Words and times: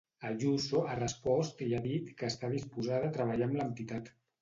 Ayuso 0.27 0.81
ha 0.93 0.95
respost 0.99 1.63
i 1.67 1.69
ha 1.75 1.83
dit 1.85 2.09
que 2.17 2.33
està 2.35 2.53
disposada 2.57 3.11
a 3.11 3.17
treballar 3.21 3.53
amb 3.53 3.63
l'entitat. 3.63 4.15